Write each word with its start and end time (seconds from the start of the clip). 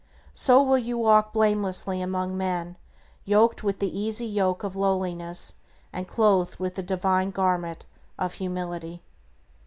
So 0.33 0.63
will 0.63 0.79
you 0.79 0.97
walk 0.97 1.31
blamelessly 1.31 2.01
among 2.01 2.35
men, 2.35 2.75
yoked 3.23 3.63
with 3.63 3.77
the 3.77 3.99
easy 3.99 4.25
yoke 4.25 4.63
of 4.63 4.75
lowliness, 4.75 5.53
and 5.93 6.07
clothed 6.07 6.55
with 6.57 6.73
the 6.73 6.81
divine 6.81 7.29
garment 7.29 7.85
of 8.17 8.33
humility. 8.33 9.03